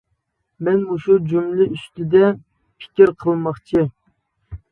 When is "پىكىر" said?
2.85-3.13